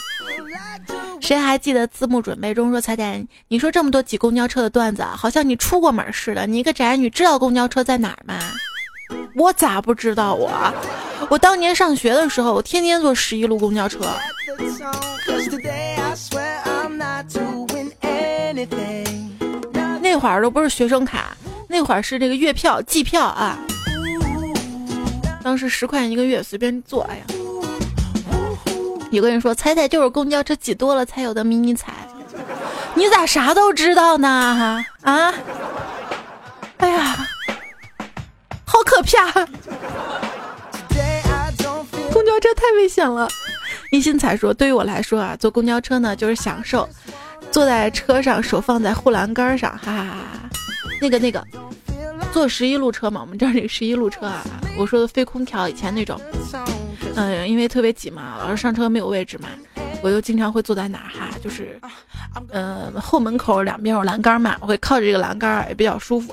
[1.20, 6.46] 谁还记得字幕准备中说彩彩，你说这么多挤公交车的段子，好像你出过门似的。
[6.46, 8.38] 你一个宅女知道公交车在哪儿吗？
[9.34, 10.50] 我咋不知道我？
[11.28, 14.00] 我当年上学的时候，我天天坐十一路公交车。
[20.20, 23.58] 会儿都不是学生卡，那会儿是这个月票、季票啊。
[25.42, 27.24] 当时十块钱一个月，随便坐，哎呀。
[29.10, 31.92] 有个人说：“彩彩就是公交车挤多了才有的迷你彩。”
[32.94, 34.84] 你咋啥都知道呢？
[35.02, 35.34] 啊！
[36.76, 37.26] 哎呀，
[38.64, 39.32] 好可怕！
[42.12, 43.26] 公交车太危险了。
[43.90, 46.88] 一心彩说：“对于我来说啊，坐公交车呢就是享受，
[47.50, 50.50] 坐在车上手放在护栏杆上，哈哈哈。
[51.00, 51.44] 那个那个，
[52.32, 54.42] 坐十一路车嘛，我们这儿这个十一路车啊，
[54.78, 56.20] 我说的非空调，以前那种。”
[57.16, 59.48] 嗯，因为特别挤嘛，老是上车没有位置嘛，
[60.00, 61.78] 我就经常会坐在哪儿哈，就是，
[62.50, 66.32] 嗯，后门口两边有栏杆嘛，我会靠着这个栏杆也比较舒服。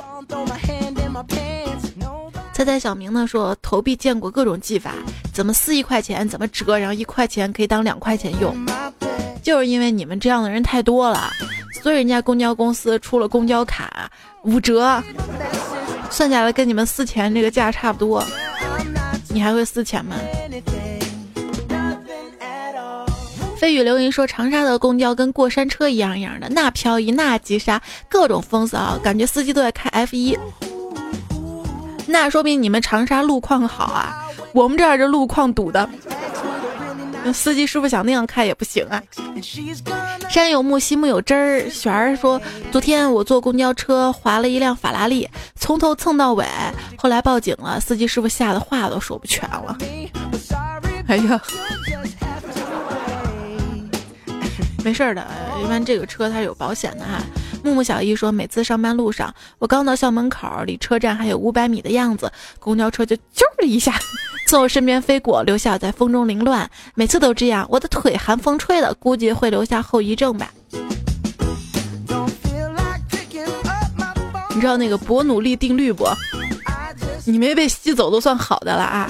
[2.53, 4.91] 猜猜小明呢说投币见过各种技法，
[5.33, 8.55] 怎么撕一块钱，怎么折，然后一块钱可以当两块钱用，
[9.47, 11.31] 就是因为你们这样的人太多了，
[11.81, 15.01] 所以人家公交公司出了公交卡五折，
[16.09, 18.21] 算下来跟你们四钱这个价差不多。
[19.29, 20.17] 你还会四钱吗？
[23.55, 30.37] 飞雨流云说长沙的公交跟过山车一样一样的，那漂移那急刹，各种风骚，感觉司机都在开 F 一。
[32.05, 35.89] 那说明你们长沙路况好啊，我们这儿这路况堵的，
[37.33, 39.01] 司机师傅想那样开也不行啊。
[40.29, 41.69] 山有木，溪木有枝儿。
[41.69, 46.45] 璇儿说，昨天我坐公交车划了一辆法拉利，从头蹭到尾，
[46.97, 49.77] 后来报警了，司机师傅吓得话都说不全了。
[51.07, 51.41] 哎呀，
[54.83, 55.25] 没事儿的，
[55.63, 57.21] 一般这个车它是有保险的哈。
[57.63, 63.93] 木木小艺说：“每次上班路上，我刚到校门口，离车站还有五百米的样子，公交车就啾的一下
[64.47, 66.69] 从我身边飞过，留下在风中凌乱。
[66.95, 70.51] 每次都这样，我的腿寒风吹的，估计会留下后遗症吧。”
[74.55, 76.07] 你知道那个伯努利定律不？
[77.25, 79.09] 你没被吸走都算好的了啊。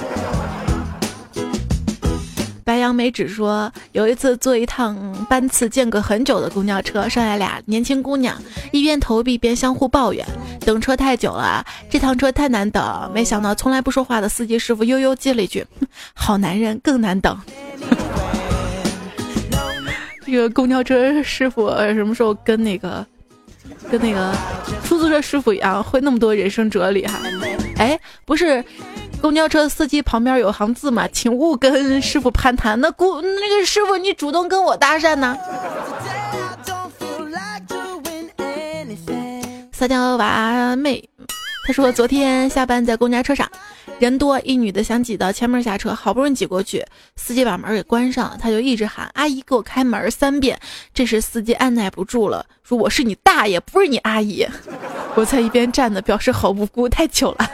[2.68, 4.94] 白杨梅只说，有一次坐一趟
[5.26, 8.36] 班次间隔很久的公交车，上来俩年轻姑娘，
[8.72, 10.22] 一边投币边相互抱怨，
[10.66, 13.10] 等车太久了，这趟车太难等。
[13.14, 15.66] 没想到从来不说话的司机师傅悠悠接了一句
[16.12, 17.40] ：“好男人更难等。
[20.26, 23.06] ”这个公交车师傅什么时候跟那个
[23.90, 24.34] 跟那个
[24.84, 27.18] 出租车师傅一样，会那么多人生哲理哈？
[27.76, 28.64] 哎，不是。
[29.20, 32.80] 公交车司机旁边有行字嘛，请勿跟师傅攀谈。
[32.80, 35.36] 那姑那个师傅，你主动跟我搭讪呢？
[39.72, 41.08] 撒娇娃妹，
[41.68, 43.46] 他说昨天下班在公交车上，
[43.98, 46.82] 人多，一女的想挤到前门下车，好不容易挤过去，
[47.16, 50.58] 司机把门给关上了，他就一直喊阿姨给我开门三遍。
[50.94, 54.46] 这时司机按耐不住了，说我是你大爷，不是你阿姨。
[55.14, 57.50] 我在一边站着，表示好无辜，太糗了。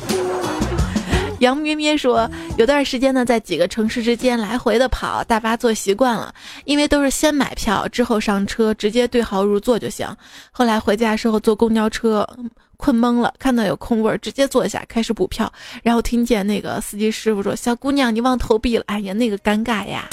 [1.40, 6.34] 杨咩咩说，有段时间呢，在几个城市之间来回的跑，大巴坐习惯了，
[6.66, 10.06] 因为都是先买票之后上车，直接对号入座就行。
[10.50, 12.28] 后来回家时候坐公交车，
[12.76, 20.08] 困懵了，看到有空位儿，直接坐下开始补票，然后听见那个司机师傅说：“小姑娘，你忘投币了。”哎呀，那个尴尬呀！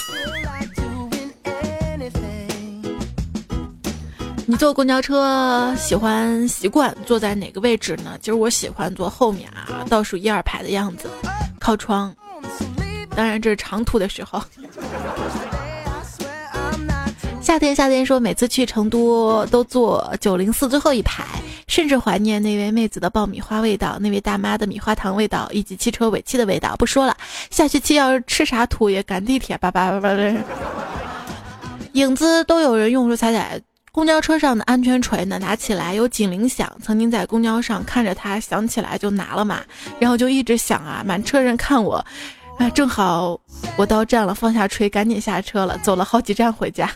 [4.46, 8.18] 你坐公交车喜欢习惯坐在哪个位置呢？
[8.20, 11.10] 其实我喜欢坐后面啊，倒数一二排的样子，
[11.60, 12.14] 靠窗。
[13.16, 14.42] 当然这是长途的时候。
[17.44, 21.26] 夏天夏天说每次去成都都坐九零四最后一排，
[21.68, 26.74] 甚至怀念那位妹子的爆米花味道，那位大妈的米花糖味道，以及汽车尾气的味道。
[26.78, 27.16] 不说了，
[27.50, 30.34] 下学期要是吃啥土也赶地铁，叭叭叭叭的。
[31.92, 33.60] 影子都有人用，说彩彩。
[33.92, 35.38] 公交车上的安全锤呢？
[35.38, 36.72] 拿起来有警铃响。
[36.82, 39.60] 曾经在公交上看着它响起来就拿了嘛，
[40.00, 42.04] 然后就一直响啊，满车人看我，
[42.58, 43.38] 啊，正好
[43.76, 46.90] 我到站了，放下锤，赶紧下车了，走了好几站回家。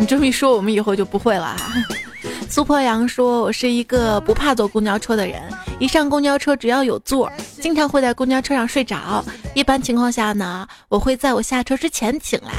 [0.00, 1.74] 你这么一说，我们以后就不会了哈。
[2.48, 5.42] 苏破阳说：“我是一个不怕坐公交车的人，
[5.78, 9.22] 一上公交车只要有座，经常会在公交车上睡着。
[9.54, 12.52] 一般情况下呢，我会在我下车之前醒来。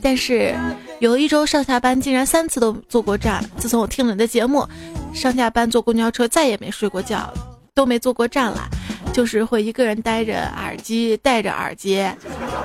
[0.00, 0.54] 但是
[1.00, 3.44] 有一周上下班竟然三次都坐过站。
[3.56, 4.66] 自从我听了你的节目，
[5.12, 7.32] 上下班坐公交车再也没睡过觉，
[7.74, 8.68] 都没坐过站了。”
[9.12, 12.02] 就是会一个人戴着耳机，戴着耳机，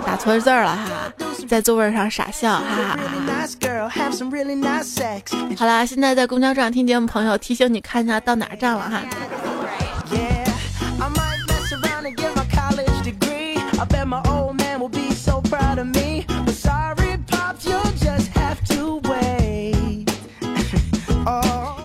[0.06, 1.14] 打错字儿了哈，
[1.46, 3.00] 在座位上傻笑哈哈。
[5.58, 9.02] 好啦，现在在公交站听节目朋友提醒你看一下到哪站了哈。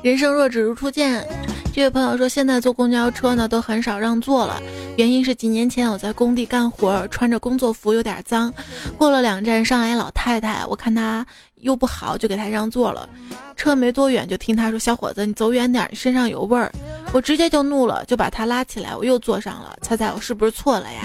[0.05, 1.27] 人生若只如初见。
[1.75, 4.61] 这位朋友说，现在坐公交车呢都很少让座了，
[4.97, 8.53] 原因是几年前我在工地干活，穿着工作服有点脏，
[8.99, 13.09] 过了两站上来老太太，我看她又不好，就给她让座了。
[13.57, 16.71] 车没多远，就听她说：“小伙子，你走远点，身上有味儿。”
[17.11, 19.75] 我直接就怒了，就把她拉起来，我又坐上了。
[19.81, 21.03] 猜猜我是不是错了呀？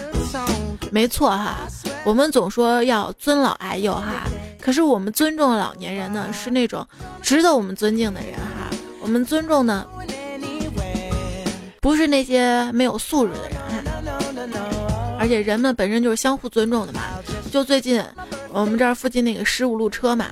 [0.91, 1.59] 没错哈，
[2.03, 4.27] 我们总说要尊老爱幼哈，
[4.59, 6.85] 可是我们尊重老年人呢，是那种
[7.21, 8.69] 值得我们尊敬的人哈，
[9.01, 9.87] 我们尊重呢。
[11.87, 13.57] 不是那些没有素质的人，
[15.17, 16.99] 而且人们本身就是相互尊重的嘛。
[17.49, 18.03] 就最近，
[18.51, 20.25] 我们这儿附近那个十五路车嘛，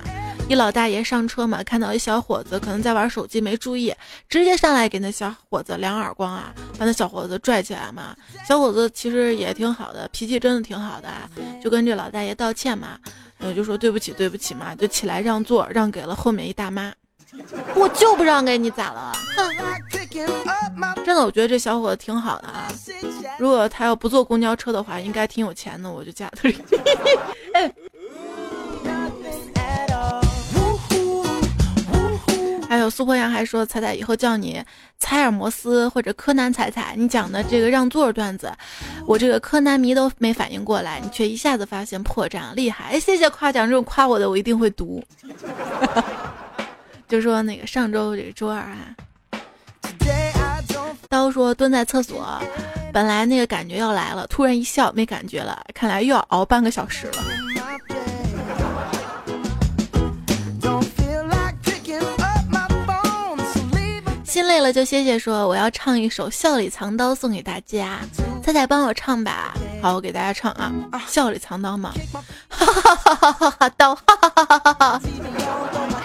[0.49, 3.95] 一老大爷上车嘛，看到一小伙子可能在玩手机没注意，
[4.27, 8.13] 直接上来给那小伙子两耳光啊，把那小伙子拽起来嘛。
[8.45, 11.07] 小伙子其实也挺好的，脾气真的挺好的，
[11.63, 12.99] 就跟这老大爷道歉嘛，
[13.37, 16.91] 呃就说对不起对不起嘛，就起来让座，让给了后面一大妈。
[17.75, 19.11] 我就不让给你咋了？
[21.05, 22.67] 真的，我觉得这小伙子挺好的啊。
[23.37, 26.49] 如果他要不坐公交车的话，应该挺有钱的，我就嫁他。
[32.67, 34.61] 还有苏破阳还说彩彩以后叫你
[34.97, 38.51] 采尔摩斯或者柯南彩彩，你讲的这个让座段子，
[39.05, 42.99] 我这个柯南迷都没反应过来，你却一下子发现破绽，厉害！
[42.99, 45.01] 谢谢夸奖，这种夸我的我一定会读。
[47.07, 48.95] 就说那个上周这个周二啊，
[51.07, 52.41] 刀说蹲在厕所，
[52.91, 57.13] 本来那个感觉要来了，突然一笑没感觉了，看来又要熬半个小时了。
[64.23, 67.99] 心累了就歇歇，说我要唱一首《笑里藏刀》送给大家，
[68.43, 69.53] 菜菜帮我唱吧。
[69.81, 70.73] 好，我给大家唱啊，
[71.07, 71.93] 《笑里藏刀》嘛，
[72.49, 75.01] 哈哈哈哈哈哈刀，哈哈哈哈哈哈，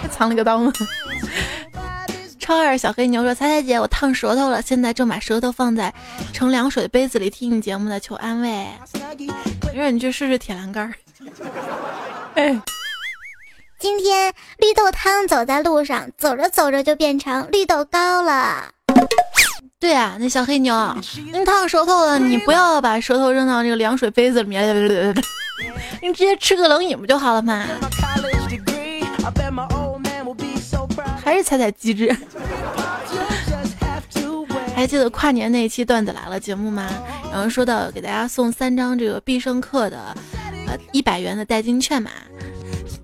[0.21, 0.71] 藏了个刀吗。
[2.37, 5.91] 超二小黑牛说：“彩彩姐，我烫舌头了，现在正把舌头放在
[6.31, 8.67] 盛凉水的杯子里听你节目呢，求安慰。
[9.73, 10.93] 没事，你去试试铁栏杆。
[12.35, 12.61] ”哎。
[13.79, 18.67] 今天绿豆汤走在路上，走着走着就变成绿豆糕了。
[19.79, 20.95] 对啊，那小黑牛，
[21.33, 25.15] 你烫舌头了，你不要把舌头扔到这个凉水杯子里面，
[25.99, 27.65] 你直接吃个冷饮不就好了吗？
[31.31, 32.13] 还是踩踩机智。
[34.75, 36.89] 还记得跨年那一期段子来了节目吗？
[37.31, 40.13] 然后说到给大家送三张这个必胜客的
[40.67, 42.11] 呃一百元的代金券嘛。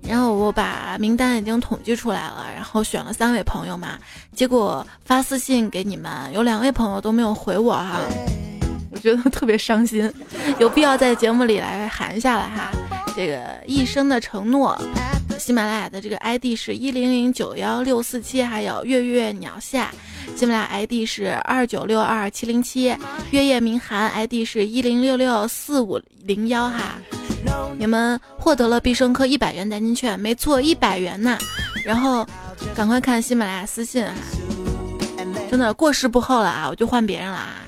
[0.06, 3.98] 然后我把名单已经统计出来了，然后选了三位朋友嘛，
[4.34, 7.98] 结果发私信给你们，有两位朋友都没有回我哈，
[8.90, 10.12] 我觉得特别伤心，
[10.58, 12.70] 有必要在节目里来喊一下了哈。
[13.16, 14.78] 这个一生的承诺，
[15.38, 19.92] 喜马拉雅的这个 ID 是一零零九幺六四七，还有月月鸟下，
[20.36, 22.94] 喜马拉雅 ID 是二九六二七零七，
[23.30, 26.98] 月夜明寒 ID 是一零六六四五零幺哈。
[27.78, 31.38] 你们获得了必胜客一百元代金券，没错，一百元呢。
[31.84, 32.26] 然后
[32.74, 34.04] 赶快看喜马拉雅私信，
[35.48, 37.62] 真的过时不候了啊，我就换别人了啊。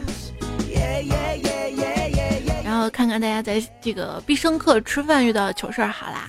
[2.64, 6.28] 然后看看大家在这个必胜客吃饭遇到的糗事儿，好啦。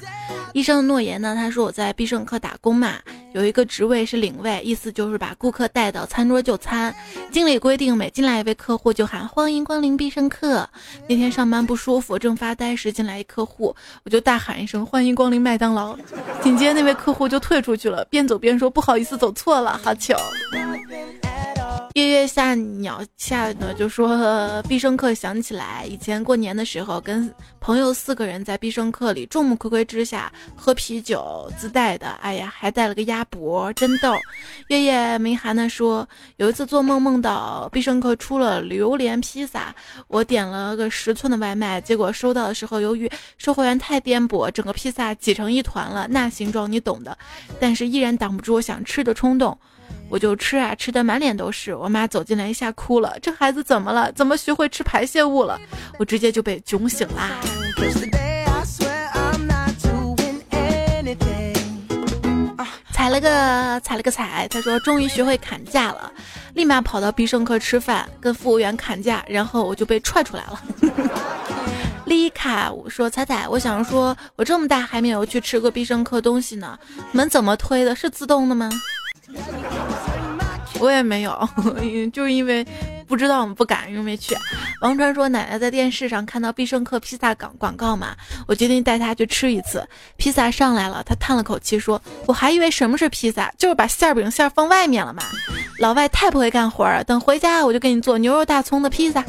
[0.54, 1.36] 医生的诺言呢？
[1.36, 2.96] 他说我在必胜客打工嘛，
[3.34, 6.94] 有一个职位是领位，意思就是把顾客带到餐桌就餐。
[7.32, 10.68] 经理规定每进来一位客户就喊欢迎光临必胜客。
[11.08, 15.98] 那天上班不舒服，正发呆时进来一客户，我就大喊一声欢迎光临麦当劳。
[16.42, 20.16] 紧接那位客户就退出去了，边走边说不好意思走错了，好糗。
[21.94, 27.30] 月月下鸟下呢，就说必胜客想起来以前过年的时候，跟
[27.60, 34.16] 朋友四个人在必胜客里众目睽睽之下喝啤酒自带的，哎呀，还带了个鸭脖，真逗。
[34.70, 39.76] 月月没寒呢说，有一次做梦梦到必胜客出了榴莲披萨，
[40.08, 47.18] 我点了个十寸的外卖，结果收到的时候，由于售货员太颠簸，整个披萨挤成一团了，那形状你懂的，
[47.60, 49.58] 但是依然挡不住我想吃的冲动。
[50.12, 51.74] 我就吃啊，吃的满脸都是。
[51.74, 54.12] 我妈走进来一下哭了，这孩子怎么了？
[54.12, 55.58] 怎么学会吃排泄物了？
[55.98, 57.32] 我直接就被囧醒啦。
[62.92, 66.12] 踩了个踩了个踩，他说终于学会砍价了，
[66.54, 70.62] 立马跑到必胜客吃饭，跟服务员砍价，然后我就被踹出来了。
[72.06, 76.78] 丽卡我说彩彩，我想说，我这么大还没有去吃过必胜客东西呢，
[77.12, 77.96] 门怎么推的？
[77.96, 78.70] 是自动的吗？
[80.80, 81.50] 我也没有，
[82.12, 82.66] 就是因为
[83.08, 84.36] 不知道，我们不敢，因为没去。
[84.82, 88.16] 王川说，奶奶在电视上看到必胜客披萨广广告嘛，
[88.48, 89.88] 我决定带他去吃一次。
[90.18, 95.22] 披萨上来了，他叹了口气说：“我还以为什么是披萨，就是把馅饼馅放外面了嘛。”
[95.78, 99.24] 老外太不会干活了，等回家我就给你做牛肉大葱的披萨。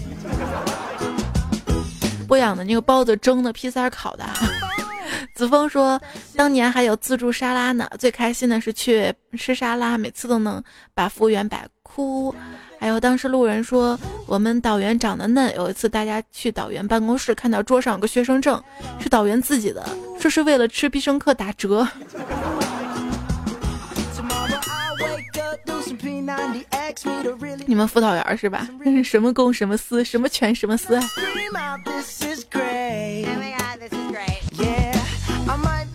[2.26, 4.24] 不养的那个包子蒸的，披萨烤的。
[5.43, 6.01] 子枫说
[6.36, 10.62] ：“当年还有自助沙拉呢，最开心的是去吃沙拉，每次都能
[10.95, 12.32] 把服务员摆哭。
[12.78, 18.62] 还有当时路人说我们导员长得嫩，有一次大家去导员办公室，看到桌上有个学生证，
[19.01, 19.84] 是导员自己的，
[20.16, 21.88] 说是为了吃必胜客打折。
[27.66, 28.68] 你们辅导员是吧？
[29.03, 30.97] 什么公什么私，什么权什么私。”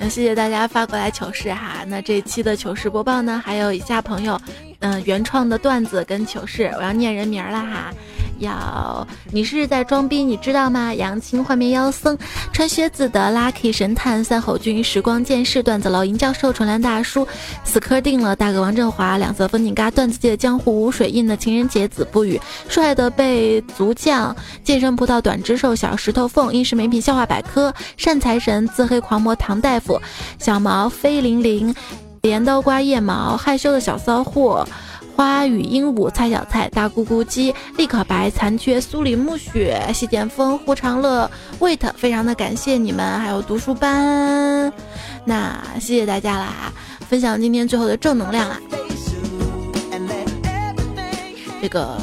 [0.10, 1.84] 谢谢大家发过来糗事哈。
[1.88, 4.40] 那这期的糗事播报呢，还有以下朋友，
[4.80, 7.94] 嗯，原创的段子跟糗事，我要念人名了哈。
[8.40, 10.94] 要你是在装逼，你知道吗？
[10.94, 12.18] 杨青幻灭妖僧，
[12.52, 17.28] 穿靴子的 Lucky 神探，三吼君，时光剑士，段子楼银教授，纯蓝大叔，
[17.64, 30.00] 死磕定了，大哥王振华，两色风景嘎，段子界的江湖无水印的情人节，子不语，帅的被足将，健身葡萄短肢瘦，小石头缝，英式美品笑话百科，善财神，自黑狂魔唐大夫，
[30.40, 31.74] 小毛飞零零，
[32.22, 34.68] 镰刀刮腋毛，害羞的小骚货。
[35.18, 44.72] 花语鹦鹉，蔡小菜，大咕咕鸡，立可白，残缺，苏里暮雪，谢剑锋，胡长乐，wait，非常的感谢你们，还有读书班，
[45.26, 46.72] 那谢谢大家啦，
[47.10, 48.62] 分享今天最后的正能量啦。
[51.60, 51.98] 这个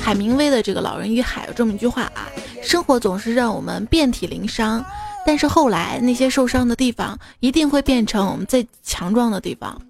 [0.00, 2.30] 海明威的这个《老人与海》有这么一句话啊，
[2.62, 4.84] 生活总是让我们遍体鳞伤，
[5.26, 9.82] 但是后来那些受伤的地方一定会变成我们最强壮的地方。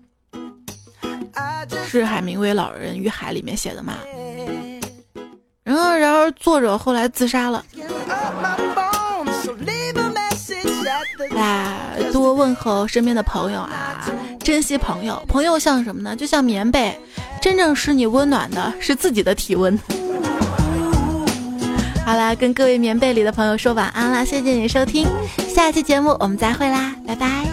[1.87, 3.95] 是海明威《老人与海》里面写的吗？
[5.63, 7.65] 然后，然而作者后来自杀了。
[11.31, 14.05] 来，多问候身边的朋友啊，
[14.41, 15.23] 珍惜朋友。
[15.29, 16.17] 朋友像什么呢？
[16.17, 16.99] 就像棉被，
[17.41, 19.79] 真正使你温暖的是自己的体温。
[22.05, 25.07] 好啦，跟各位棉被里的朋友说晚安啦，谢谢你收听，
[25.55, 27.47] 下期节目我们再会啦，拜拜。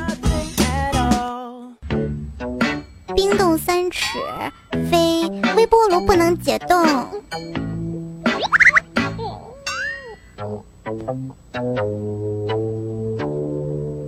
[3.17, 4.19] 冰冻三尺，
[4.91, 6.77] 非微波炉不能解冻。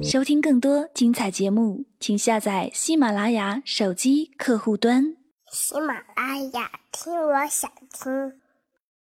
[0.04, 5.16] 收听更多精彩节目，请下载喜马拉雅手机客户端。
[5.52, 8.39] 喜马拉雅，听我想听。